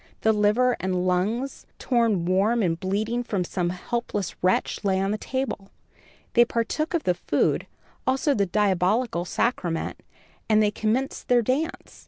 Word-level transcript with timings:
The 0.21 0.33
liver 0.33 0.75
and 0.79 1.05
lungs, 1.05 1.67
torn 1.77 2.25
warm 2.25 2.63
and 2.63 2.79
bleeding 2.79 3.21
from 3.23 3.43
some 3.43 3.69
helpless 3.69 4.35
wretch, 4.41 4.83
lay 4.83 4.99
on 4.99 5.11
the 5.11 5.17
table. 5.19 5.69
They 6.33 6.43
partook 6.43 6.95
of 6.95 7.03
the 7.03 7.13
food, 7.13 7.67
also 8.07 8.33
the 8.33 8.47
diabolical 8.47 9.25
sacrament, 9.25 10.01
and 10.49 10.59
then 10.63 10.71
commenced 10.71 11.27
their 11.27 11.43
dance. 11.43 11.99